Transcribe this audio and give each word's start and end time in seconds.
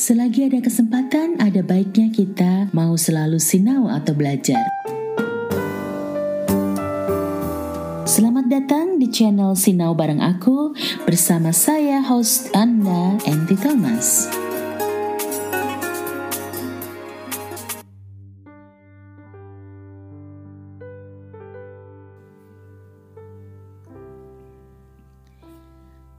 Selagi 0.00 0.48
ada 0.48 0.64
kesempatan, 0.64 1.36
ada 1.44 1.60
baiknya 1.60 2.08
kita 2.08 2.72
mau 2.72 2.96
selalu 2.96 3.36
sinau 3.36 3.84
atau 3.84 4.16
belajar. 4.16 4.64
Selamat 8.08 8.48
datang 8.48 8.96
di 8.96 9.12
channel 9.12 9.52
Sinau 9.52 9.92
bareng 9.92 10.24
aku 10.24 10.72
bersama 11.04 11.52
saya 11.52 12.00
host 12.00 12.48
Anda, 12.56 13.20
Enti 13.28 13.60
Thomas. 13.60 14.24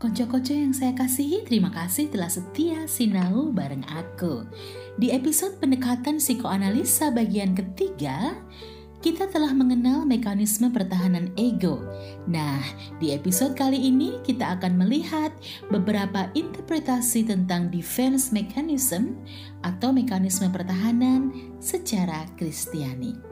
Konco-konco 0.02 0.50
yang 0.50 0.74
saya 0.74 0.98
kasihi, 0.98 1.46
terima 1.46 1.70
kasih 1.70 2.10
telah 2.10 2.26
setia 2.26 2.90
sinau 2.90 3.54
bareng 3.54 3.86
aku. 3.86 4.50
Di 4.98 5.14
episode 5.14 5.62
pendekatan 5.62 6.18
psikoanalisa 6.18 7.14
bagian 7.14 7.54
ketiga, 7.54 8.34
kita 9.06 9.30
telah 9.30 9.54
mengenal 9.54 10.02
mekanisme 10.10 10.74
pertahanan 10.74 11.30
ego. 11.38 11.86
Nah, 12.26 12.66
di 12.98 13.14
episode 13.14 13.54
kali 13.54 13.78
ini 13.78 14.18
kita 14.26 14.58
akan 14.58 14.82
melihat 14.82 15.30
beberapa 15.70 16.34
interpretasi 16.34 17.30
tentang 17.30 17.70
defense 17.70 18.34
mechanism 18.34 19.22
atau 19.62 19.94
mekanisme 19.94 20.50
pertahanan 20.50 21.30
secara 21.62 22.26
Kristiani. 22.42 23.31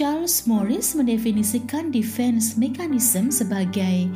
Charles 0.00 0.48
Morris 0.48 0.96
mendefinisikan 0.96 1.92
defense 1.92 2.56
mechanism 2.56 3.28
sebagai 3.28 4.08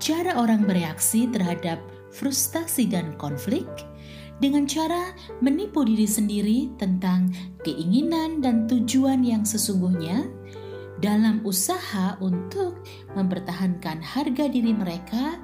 cara 0.00 0.32
orang 0.32 0.64
bereaksi 0.64 1.28
terhadap 1.28 1.76
frustasi 2.08 2.88
dan 2.88 3.12
konflik 3.20 3.68
dengan 4.40 4.64
cara 4.64 5.12
menipu 5.44 5.84
diri 5.84 6.08
sendiri 6.08 6.72
tentang 6.80 7.28
keinginan 7.68 8.40
dan 8.40 8.64
tujuan 8.64 9.20
yang 9.20 9.44
sesungguhnya 9.44 10.24
dalam 11.04 11.44
usaha 11.44 12.16
untuk 12.24 12.80
mempertahankan 13.12 14.00
harga 14.00 14.48
diri 14.48 14.72
mereka 14.72 15.36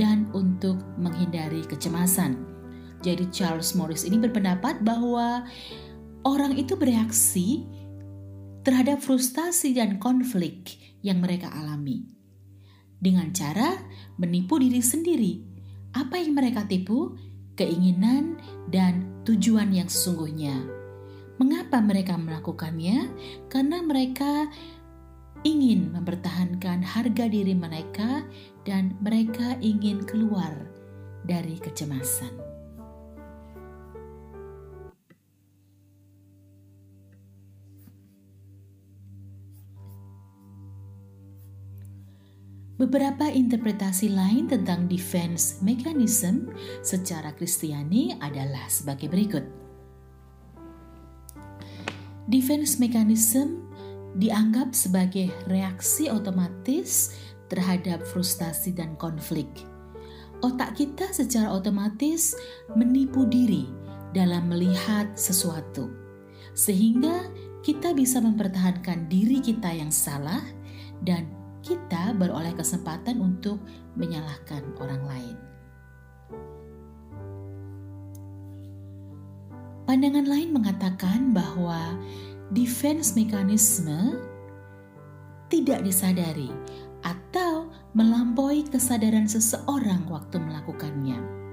dan 0.00 0.24
untuk 0.32 0.80
menghindari 0.96 1.60
kecemasan. 1.68 2.48
Jadi 3.04 3.28
Charles 3.28 3.76
Morris 3.76 4.08
ini 4.08 4.16
berpendapat 4.16 4.80
bahwa 4.80 5.44
orang 6.24 6.56
itu 6.56 6.72
bereaksi 6.80 7.68
terhadap 8.64 9.04
frustasi 9.04 9.76
dan 9.76 10.00
konflik 10.00 10.80
yang 11.04 11.20
mereka 11.20 11.52
alami. 11.52 12.08
Dengan 12.96 13.30
cara 13.36 13.76
menipu 14.16 14.56
diri 14.56 14.80
sendiri, 14.80 15.44
apa 15.92 16.16
yang 16.16 16.32
mereka 16.32 16.64
tipu, 16.64 17.12
keinginan 17.54 18.40
dan 18.72 19.04
tujuan 19.28 19.70
yang 19.70 19.86
sesungguhnya. 19.86 20.56
Mengapa 21.36 21.84
mereka 21.84 22.16
melakukannya? 22.16 23.12
Karena 23.52 23.84
mereka 23.84 24.48
ingin 25.44 25.92
mempertahankan 25.92 26.80
harga 26.80 27.28
diri 27.28 27.52
mereka 27.52 28.24
dan 28.64 28.96
mereka 29.04 29.60
ingin 29.60 30.00
keluar 30.08 30.50
dari 31.28 31.60
kecemasan. 31.60 32.43
Beberapa 42.84 43.32
interpretasi 43.32 44.12
lain 44.12 44.44
tentang 44.44 44.84
defense 44.84 45.64
mechanism 45.64 46.52
secara 46.84 47.32
Kristiani 47.32 48.12
adalah 48.20 48.68
sebagai 48.68 49.08
berikut. 49.08 49.40
Defense 52.28 52.76
mechanism 52.76 53.64
dianggap 54.20 54.76
sebagai 54.76 55.32
reaksi 55.48 56.12
otomatis 56.12 57.16
terhadap 57.48 58.04
frustasi 58.04 58.76
dan 58.76 59.00
konflik. 59.00 59.48
Otak 60.44 60.76
kita 60.76 61.08
secara 61.08 61.56
otomatis 61.56 62.36
menipu 62.76 63.24
diri 63.24 63.64
dalam 64.12 64.52
melihat 64.52 65.08
sesuatu, 65.16 65.88
sehingga 66.52 67.32
kita 67.64 67.96
bisa 67.96 68.20
mempertahankan 68.20 69.08
diri 69.08 69.40
kita 69.40 69.72
yang 69.72 69.88
salah 69.88 70.44
dan 71.00 71.43
kita 71.64 72.12
beroleh 72.12 72.52
kesempatan 72.52 73.24
untuk 73.24 73.56
menyalahkan 73.96 74.60
orang 74.76 75.02
lain. 75.08 75.36
Pandangan 79.88 80.28
lain 80.28 80.52
mengatakan 80.52 81.32
bahwa 81.32 81.96
defense 82.52 83.16
mekanisme 83.16 84.16
tidak 85.48 85.84
disadari 85.84 86.48
atau 87.04 87.68
melampaui 87.92 88.64
kesadaran 88.68 89.28
seseorang 89.28 90.04
waktu 90.08 90.40
melakukannya. 90.40 91.43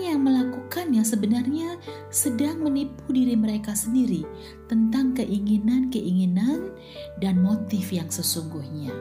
Orang 0.00 0.16
yang 0.16 0.24
melakukannya 0.32 1.04
sebenarnya 1.04 1.76
sedang 2.08 2.64
menipu 2.64 3.12
diri 3.12 3.36
mereka 3.36 3.76
sendiri 3.76 4.24
tentang 4.64 5.12
keinginan-keinginan 5.12 6.72
dan 7.20 7.44
motif 7.44 7.92
yang 7.92 8.08
sesungguhnya. 8.08 8.96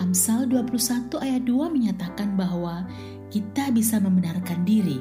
Amsal 0.00 0.48
21 0.48 1.20
ayat 1.20 1.44
2 1.44 1.76
menyatakan 1.76 2.40
bahwa 2.40 2.88
kita 3.28 3.68
bisa 3.68 4.00
membenarkan 4.00 4.64
diri, 4.64 4.96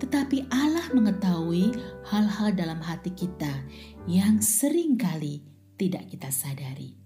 tetapi 0.00 0.48
Allah 0.48 0.88
mengetahui 0.96 1.68
hal-hal 2.08 2.48
dalam 2.56 2.80
hati 2.80 3.12
kita 3.12 3.60
yang 4.08 4.40
sering 4.40 4.96
kali 4.96 5.44
tidak 5.76 6.08
kita 6.08 6.32
sadari. 6.32 7.03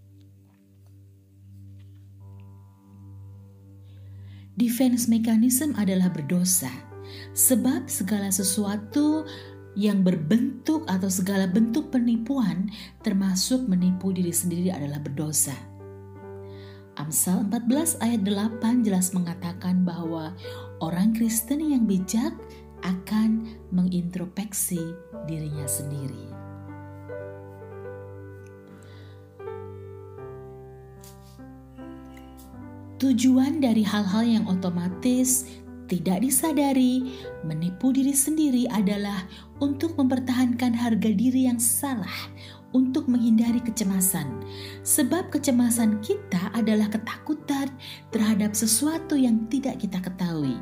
Defense 4.58 5.06
mechanism 5.06 5.72
adalah 5.78 6.10
berdosa, 6.10 6.70
sebab 7.32 7.86
segala 7.86 8.28
sesuatu 8.34 9.22
yang 9.78 10.02
berbentuk 10.02 10.82
atau 10.90 11.06
segala 11.06 11.46
bentuk 11.46 11.94
penipuan 11.94 12.66
termasuk 13.06 13.70
menipu 13.70 14.10
diri 14.10 14.34
sendiri 14.34 14.74
adalah 14.74 14.98
berdosa. 14.98 15.54
Amsal 16.98 17.46
14 17.46 18.02
ayat 18.02 18.26
8 18.26 18.82
jelas 18.82 19.14
mengatakan 19.14 19.86
bahwa 19.86 20.34
orang 20.82 21.14
Kristen 21.14 21.62
yang 21.62 21.86
bijak 21.86 22.34
akan 22.82 23.46
mengintrospeksi 23.70 24.82
dirinya 25.30 25.70
sendiri. 25.70 26.37
Tujuan 32.98 33.62
dari 33.62 33.86
hal-hal 33.86 34.26
yang 34.26 34.44
otomatis 34.50 35.46
tidak 35.86 36.18
disadari, 36.18 37.14
menipu 37.46 37.94
diri 37.94 38.10
sendiri 38.10 38.66
adalah 38.66 39.22
untuk 39.62 39.94
mempertahankan 39.94 40.74
harga 40.74 41.10
diri 41.14 41.46
yang 41.46 41.62
salah, 41.62 42.26
untuk 42.74 43.06
menghindari 43.06 43.62
kecemasan. 43.62 44.26
Sebab 44.82 45.30
kecemasan 45.30 46.02
kita 46.02 46.50
adalah 46.58 46.90
ketakutan 46.90 47.70
terhadap 48.10 48.58
sesuatu 48.58 49.14
yang 49.14 49.46
tidak 49.46 49.78
kita 49.78 50.02
ketahui. 50.02 50.58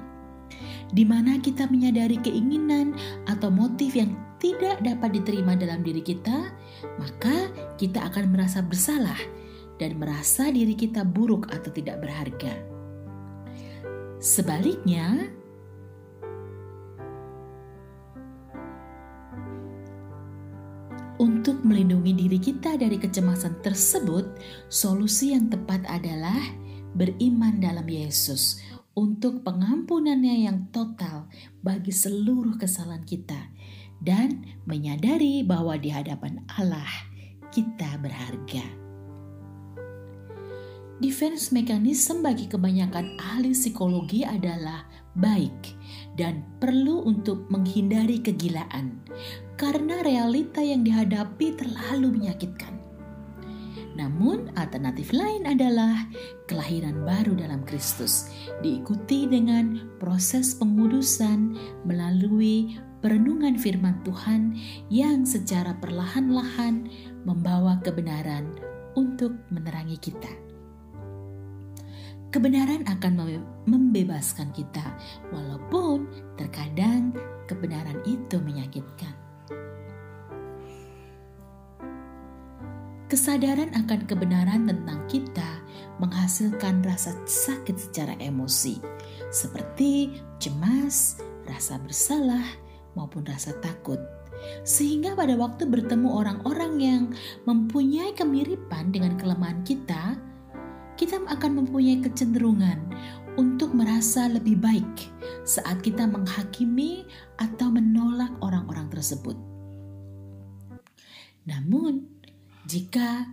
Di 0.92 1.08
mana 1.08 1.40
kita 1.40 1.64
menyadari 1.72 2.20
keinginan 2.20 2.92
atau 3.32 3.48
motif 3.48 3.96
yang 3.96 4.12
tidak 4.44 4.76
dapat 4.84 5.16
diterima 5.16 5.56
dalam 5.56 5.80
diri 5.80 6.04
kita, 6.04 6.52
maka 7.00 7.48
kita 7.80 8.12
akan 8.12 8.28
merasa 8.28 8.60
bersalah 8.60 9.16
dan 9.76 10.00
merasa 10.00 10.48
diri 10.48 10.72
kita 10.72 11.04
buruk 11.04 11.48
atau 11.52 11.70
tidak 11.72 12.00
berharga. 12.00 12.52
Sebaliknya, 14.16 15.28
untuk 21.20 21.60
melindungi 21.64 22.12
diri 22.16 22.38
kita 22.40 22.80
dari 22.80 22.96
kecemasan 22.96 23.60
tersebut, 23.60 24.40
solusi 24.72 25.36
yang 25.36 25.52
tepat 25.52 25.84
adalah 25.88 26.40
beriman 26.96 27.60
dalam 27.60 27.84
Yesus 27.84 28.60
untuk 28.96 29.44
pengampunannya 29.44 30.48
yang 30.48 30.72
total 30.72 31.28
bagi 31.60 31.92
seluruh 31.92 32.56
kesalahan 32.56 33.04
kita 33.04 33.52
dan 34.00 34.44
menyadari 34.64 35.44
bahwa 35.44 35.76
di 35.76 35.92
hadapan 35.92 36.40
Allah 36.56 36.88
kita 37.52 38.00
berharga. 38.00 38.85
Defense 40.96 41.52
mechanism 41.52 42.24
bagi 42.24 42.48
kebanyakan 42.48 43.20
ahli 43.20 43.52
psikologi 43.52 44.24
adalah 44.24 44.88
baik 45.12 45.76
dan 46.16 46.40
perlu 46.56 47.04
untuk 47.04 47.44
menghindari 47.52 48.16
kegilaan 48.24 49.04
karena 49.60 50.00
realita 50.00 50.64
yang 50.64 50.80
dihadapi 50.80 51.52
terlalu 51.52 52.16
menyakitkan. 52.16 52.80
Namun, 53.92 54.48
alternatif 54.56 55.12
lain 55.12 55.44
adalah 55.44 56.08
kelahiran 56.48 57.04
baru 57.04 57.32
dalam 57.44 57.60
Kristus, 57.68 58.32
diikuti 58.64 59.28
dengan 59.28 59.76
proses 60.00 60.56
pengudusan 60.56 61.56
melalui 61.84 62.76
perenungan 63.04 63.60
firman 63.60 64.00
Tuhan 64.00 64.56
yang 64.88 65.28
secara 65.28 65.76
perlahan-lahan 65.76 66.88
membawa 67.28 67.80
kebenaran 67.84 68.48
untuk 68.96 69.36
menerangi 69.52 70.00
kita. 70.00 70.45
Kebenaran 72.36 72.84
akan 72.84 73.40
membebaskan 73.64 74.52
kita, 74.52 74.84
walaupun 75.32 76.04
terkadang 76.36 77.16
kebenaran 77.48 77.96
itu 78.04 78.36
menyakitkan. 78.44 79.16
Kesadaran 83.08 83.72
akan 83.72 84.00
kebenaran 84.04 84.68
tentang 84.68 85.00
kita 85.08 85.64
menghasilkan 85.96 86.84
rasa 86.84 87.16
sakit 87.24 87.72
secara 87.80 88.12
emosi, 88.20 88.84
seperti 89.32 90.20
cemas, 90.36 91.16
rasa 91.48 91.80
bersalah, 91.80 92.44
maupun 92.92 93.24
rasa 93.24 93.56
takut. 93.64 93.96
Sehingga 94.60 95.16
pada 95.16 95.32
waktu 95.40 95.64
bertemu 95.64 96.12
orang-orang 96.12 96.72
yang 96.84 97.02
mempunyai 97.48 98.12
kemiripan 98.12 98.92
dengan 98.92 99.16
kelemahan 99.16 99.64
kita, 99.64 100.20
kita 100.96 101.20
akan 101.28 101.64
mempunyai 101.64 102.00
kecenderungan 102.00 102.80
untuk 103.36 103.76
merasa 103.76 104.32
lebih 104.32 104.56
baik 104.56 105.12
saat 105.44 105.84
kita 105.84 106.08
menghakimi 106.08 107.04
atau 107.36 107.68
menolak 107.68 108.32
orang-orang 108.40 108.88
tersebut. 108.88 109.36
Namun, 111.46 112.02
jika 112.66 113.30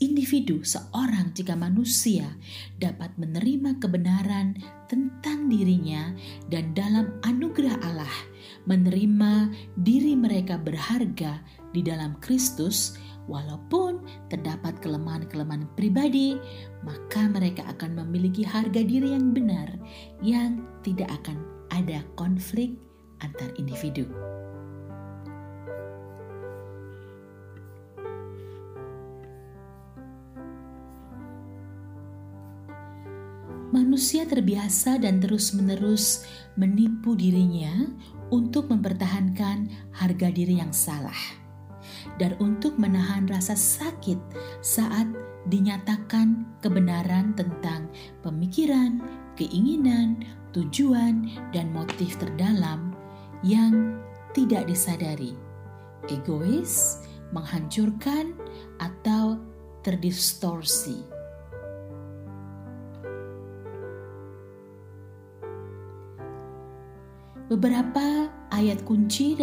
individu, 0.00 0.64
seorang, 0.64 1.36
jika 1.36 1.52
manusia 1.54 2.32
dapat 2.80 3.12
menerima 3.20 3.76
kebenaran 3.78 4.56
tentang 4.90 5.52
dirinya 5.52 6.16
dan 6.48 6.72
dalam 6.72 7.20
anugerah 7.22 7.76
Allah 7.84 8.16
menerima 8.66 9.52
diri 9.78 10.18
mereka 10.18 10.58
berharga 10.58 11.44
di 11.70 11.84
dalam 11.86 12.18
Kristus, 12.18 12.98
walaupun 13.30 13.85
terdapat 14.28 14.78
kelemahan-kelemahan 14.82 15.68
pribadi, 15.78 16.38
maka 16.82 17.26
mereka 17.30 17.66
akan 17.70 18.04
memiliki 18.04 18.42
harga 18.42 18.82
diri 18.82 19.12
yang 19.14 19.30
benar, 19.32 19.68
yang 20.20 20.64
tidak 20.82 21.10
akan 21.22 21.40
ada 21.70 22.02
konflik 22.14 22.74
antar 23.20 23.50
individu. 23.56 24.08
manusia 33.76 34.24
terbiasa 34.24 34.96
dan 34.96 35.20
terus-menerus 35.20 36.24
menipu 36.56 37.12
dirinya 37.12 37.84
untuk 38.32 38.72
mempertahankan 38.72 39.68
harga 39.92 40.28
diri 40.32 40.60
yang 40.60 40.72
salah 40.72 41.45
dan 42.16 42.38
untuk 42.38 42.78
menahan 42.78 43.26
rasa 43.26 43.58
sakit 43.58 44.18
saat 44.62 45.06
dinyatakan 45.46 46.46
kebenaran 46.58 47.34
tentang 47.38 47.86
pemikiran, 48.26 48.98
keinginan, 49.38 50.26
tujuan, 50.50 51.30
dan 51.54 51.70
motif 51.70 52.18
terdalam 52.18 52.90
yang 53.46 54.00
tidak 54.34 54.66
disadari, 54.66 55.36
egois, 56.10 57.04
menghancurkan, 57.30 58.34
atau 58.82 59.38
terdistorsi. 59.86 61.16
Beberapa 67.46 68.26
ayat 68.50 68.82
kunci 68.82 69.38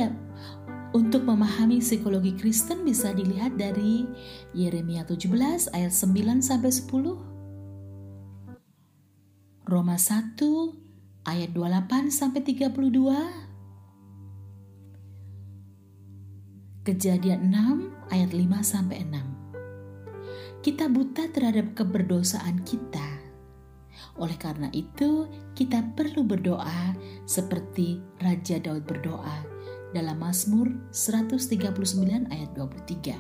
untuk 0.93 1.25
memahami 1.25 1.81
psikologi 1.81 2.37
Kristen 2.37 2.85
bisa 2.85 3.09
dilihat 3.11 3.57
dari 3.57 4.05
Yeremia 4.53 5.01
17 5.09 5.73
ayat 5.73 5.89
9 5.89 6.45
sampai 6.45 6.69
10. 6.69 7.17
Roma 9.65 9.97
1 9.97 10.37
ayat 11.25 11.49
28 11.51 12.13
sampai 12.13 12.45
32. 12.45 13.09
Kejadian 16.85 17.49
6 17.49 18.13
ayat 18.13 18.29
5 18.29 18.61
sampai 18.61 19.01
6. 19.01 20.61
Kita 20.61 20.85
buta 20.87 21.27
terhadap 21.33 21.73
keberdosaan 21.73 22.61
kita 22.61 23.25
oleh 24.13 24.37
karena 24.37 24.69
itu, 24.77 25.25
kita 25.57 25.81
perlu 25.97 26.21
berdoa 26.21 26.93
seperti 27.25 27.97
Raja 28.21 28.61
Daud 28.61 28.85
berdoa 28.85 29.52
dalam 29.93 30.19
Mazmur 30.19 30.73
139 30.91 32.33
ayat 32.33 32.49
23. 32.57 33.15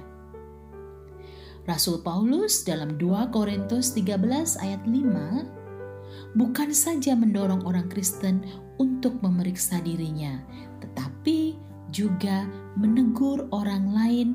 Rasul 1.63 2.03
Paulus 2.03 2.67
dalam 2.67 2.99
2 2.99 3.31
Korintus 3.31 3.95
13 3.95 4.19
ayat 4.59 4.83
5 4.83 6.35
bukan 6.35 6.69
saja 6.75 7.15
mendorong 7.15 7.63
orang 7.63 7.87
Kristen 7.87 8.43
untuk 8.81 9.23
memeriksa 9.23 9.79
dirinya, 9.79 10.43
tetapi 10.83 11.55
juga 11.93 12.49
menegur 12.75 13.47
orang 13.55 13.87
lain 13.93 14.29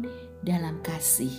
dalam 0.47 0.81
kasih. 0.81 1.35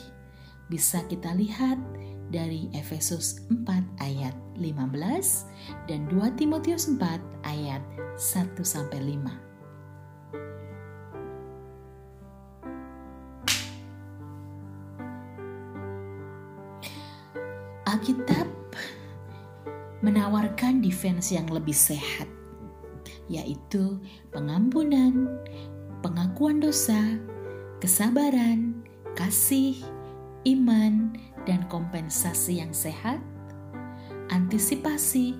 Bisa 0.70 1.02
kita 1.10 1.34
lihat 1.34 1.82
dari 2.30 2.70
Efesus 2.78 3.42
4 3.50 3.66
ayat 4.06 4.38
15 4.62 5.90
dan 5.90 6.06
2 6.14 6.38
Timotius 6.38 6.86
4 6.86 7.02
ayat 7.50 7.82
1 8.14 8.54
sampai 8.62 9.18
5. 9.18 9.49
Menawarkan 20.30 20.78
defense 20.78 21.34
yang 21.34 21.50
lebih 21.50 21.74
sehat, 21.74 22.30
yaitu 23.34 23.98
pengampunan, 24.30 25.26
pengakuan 26.06 26.62
dosa, 26.62 27.18
kesabaran, 27.82 28.78
kasih, 29.18 29.74
iman, 30.46 31.18
dan 31.50 31.66
kompensasi 31.66 32.62
yang 32.62 32.70
sehat, 32.70 33.18
antisipasi, 34.30 35.34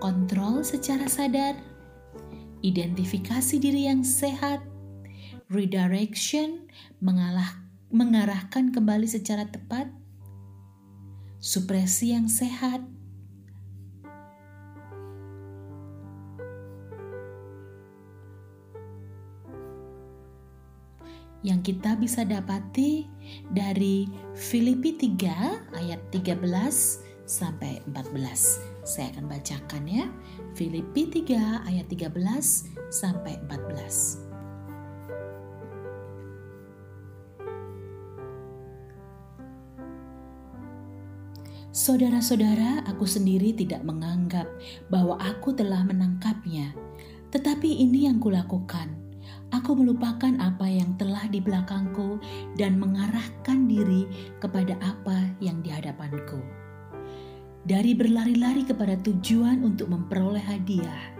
kontrol 0.00 0.64
secara 0.64 1.04
sadar, 1.04 1.52
identifikasi 2.64 3.60
diri 3.60 3.92
yang 3.92 4.00
sehat, 4.08 4.64
redirection, 5.52 6.64
mengalah, 7.04 7.60
mengarahkan 7.92 8.72
kembali 8.72 9.04
secara 9.04 9.44
tepat, 9.52 9.92
supresi 11.44 12.16
yang 12.16 12.32
sehat, 12.32 12.80
yang 21.46 21.62
kita 21.62 21.94
bisa 21.94 22.26
dapati 22.26 23.06
dari 23.54 24.10
Filipi 24.34 24.94
3 24.94 25.78
ayat 25.78 26.00
13 26.10 26.42
sampai 27.28 27.78
14. 27.86 28.88
Saya 28.88 29.12
akan 29.14 29.26
bacakan 29.30 29.84
ya. 29.86 30.06
Filipi 30.56 31.06
3 31.06 31.68
ayat 31.68 31.86
13 31.86 32.90
sampai 32.90 33.38
14. 33.46 34.26
Saudara-saudara, 41.68 42.82
aku 42.90 43.06
sendiri 43.06 43.54
tidak 43.54 43.86
menganggap 43.86 44.50
bahwa 44.90 45.14
aku 45.22 45.54
telah 45.54 45.86
menangkapnya, 45.86 46.74
tetapi 47.30 47.70
ini 47.70 48.10
yang 48.10 48.18
kulakukan 48.18 49.07
Aku 49.48 49.72
melupakan 49.72 50.36
apa 50.44 50.68
yang 50.68 50.92
telah 51.00 51.24
di 51.32 51.40
belakangku 51.40 52.20
dan 52.60 52.76
mengarahkan 52.76 53.64
diri 53.64 54.04
kepada 54.44 54.76
apa 54.84 55.24
yang 55.40 55.64
di 55.64 55.72
hadapanku. 55.72 56.40
Dari 57.64 57.96
berlari-lari 57.96 58.64
kepada 58.64 58.96
tujuan 59.00 59.64
untuk 59.64 59.88
memperoleh 59.88 60.44
hadiah, 60.44 61.16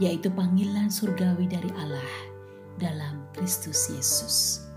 yaitu 0.00 0.28
panggilan 0.32 0.92
surgawi 0.92 1.48
dari 1.48 1.68
Allah 1.80 2.12
dalam 2.76 3.24
Kristus 3.32 3.88
Yesus. 3.88 4.69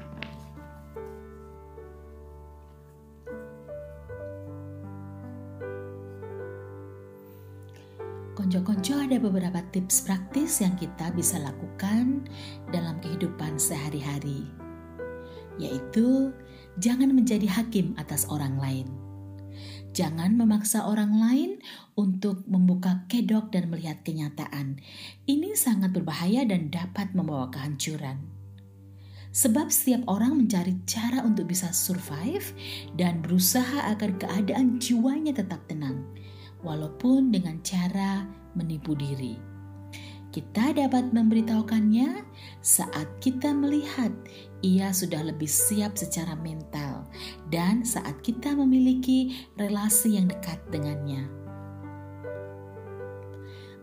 Konco-konco 8.54 9.02
ada 9.02 9.18
beberapa 9.18 9.66
tips 9.74 10.06
praktis 10.06 10.62
yang 10.62 10.78
kita 10.78 11.10
bisa 11.18 11.42
lakukan 11.42 12.22
dalam 12.70 13.02
kehidupan 13.02 13.58
sehari-hari. 13.58 14.46
Yaitu 15.58 16.30
jangan 16.78 17.18
menjadi 17.18 17.50
hakim 17.50 17.98
atas 17.98 18.30
orang 18.30 18.62
lain. 18.62 18.86
Jangan 19.98 20.38
memaksa 20.38 20.86
orang 20.86 21.18
lain 21.18 21.52
untuk 21.98 22.46
membuka 22.46 23.10
kedok 23.10 23.50
dan 23.50 23.74
melihat 23.74 24.06
kenyataan. 24.06 24.78
Ini 25.26 25.58
sangat 25.58 25.90
berbahaya 25.90 26.46
dan 26.46 26.70
dapat 26.70 27.10
membawa 27.18 27.50
kehancuran. 27.50 28.22
Sebab 29.34 29.74
setiap 29.74 30.06
orang 30.06 30.46
mencari 30.46 30.78
cara 30.86 31.26
untuk 31.26 31.50
bisa 31.50 31.74
survive 31.74 32.54
dan 32.94 33.18
berusaha 33.26 33.90
agar 33.90 34.14
keadaan 34.22 34.78
jiwanya 34.78 35.34
tetap 35.42 35.66
tenang, 35.66 36.06
walaupun 36.64 37.30
dengan 37.30 37.60
cara 37.62 38.26
menipu 38.56 38.96
diri. 38.96 39.54
Kita 40.34 40.74
dapat 40.74 41.14
memberitahukannya 41.14 42.26
saat 42.58 43.06
kita 43.22 43.54
melihat 43.54 44.10
ia 44.66 44.90
sudah 44.90 45.22
lebih 45.22 45.46
siap 45.46 45.94
secara 45.94 46.34
mental 46.34 47.06
dan 47.54 47.86
saat 47.86 48.18
kita 48.26 48.58
memiliki 48.58 49.46
relasi 49.62 50.18
yang 50.18 50.26
dekat 50.26 50.58
dengannya. 50.74 51.30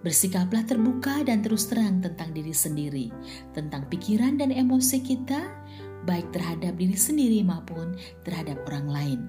Bersikaplah 0.03 0.67
terbuka 0.67 1.23
dan 1.23 1.45
terus 1.45 1.71
terang 1.71 2.03
tentang 2.03 2.35
diri 2.35 2.57
sendiri, 2.57 3.15
tentang 3.55 3.87
pikiran 3.87 4.41
dan 4.41 4.51
emosi 4.51 5.07
kita, 5.07 5.45
baik 6.03 6.35
terhadap 6.35 6.75
diri 6.75 6.97
sendiri 6.97 7.45
maupun 7.47 7.95
terhadap 8.27 8.59
orang 8.67 8.89
lain. 8.91 9.21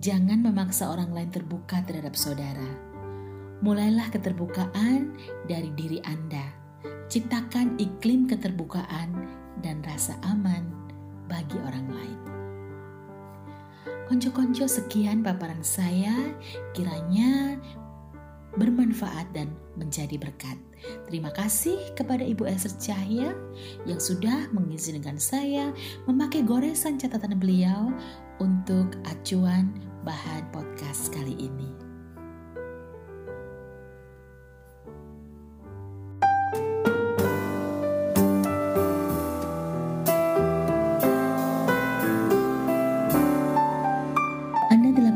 Jangan 0.00 0.40
memaksa 0.40 0.88
orang 0.88 1.12
lain 1.12 1.28
terbuka 1.28 1.84
terhadap 1.84 2.16
saudara 2.16 2.90
Mulailah 3.60 4.08
keterbukaan 4.08 5.12
dari 5.44 5.68
diri 5.76 6.00
Anda. 6.08 6.48
Ciptakan 7.12 7.76
iklim 7.76 8.24
keterbukaan 8.24 9.12
dan 9.60 9.84
rasa 9.84 10.16
aman 10.24 10.64
bagi 11.28 11.60
orang 11.60 11.86
lain. 11.92 12.20
Konco-konco 14.08 14.64
sekian 14.64 15.20
paparan 15.20 15.60
saya, 15.60 16.32
kiranya 16.72 17.60
bermanfaat 18.56 19.28
dan 19.36 19.52
menjadi 19.76 20.16
berkat. 20.16 20.56
Terima 21.12 21.28
kasih 21.36 21.76
kepada 21.92 22.24
Ibu 22.24 22.48
Esther 22.48 22.72
Cahya 22.80 23.36
yang 23.84 24.00
sudah 24.00 24.48
mengizinkan 24.56 25.20
saya 25.20 25.68
memakai 26.08 26.40
goresan 26.40 26.96
catatan 26.96 27.36
beliau 27.36 27.92
untuk 28.40 28.96
acuan 29.04 29.68
bahan 30.04 30.48
podcast 30.52 31.12
kali 31.12 31.36
ini. 31.36 31.90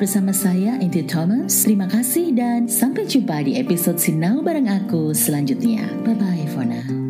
bersama 0.04 0.36
saya 0.36 0.76
Inti 0.84 1.00
Thomas. 1.08 1.64
Terima 1.64 1.88
kasih 1.88 2.36
dan 2.36 2.68
sampai 2.68 3.08
jumpa 3.08 3.40
di 3.40 3.56
episode 3.56 3.96
Sinau 3.96 4.44
bareng 4.44 4.68
aku 4.68 5.16
selanjutnya. 5.16 5.88
Bye 6.04 6.12
bye 6.12 6.44
for 6.52 6.60
now. 6.60 7.03